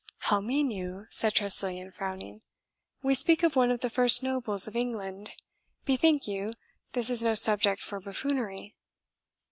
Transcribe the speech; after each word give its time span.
"How 0.17 0.39
mean 0.41 0.71
you?" 0.71 1.05
said 1.11 1.35
Tressilian, 1.35 1.91
frowning; 1.91 2.41
"we 3.03 3.13
speak 3.13 3.43
of 3.43 3.55
one 3.55 3.69
of 3.69 3.81
the 3.81 3.89
first 3.91 4.23
nobles 4.23 4.67
of 4.67 4.75
England. 4.75 5.33
Bethink 5.85 6.27
you, 6.27 6.49
this 6.93 7.11
is 7.11 7.21
no 7.21 7.35
subject 7.35 7.83
for 7.83 7.99
buffoonery." 7.99 8.75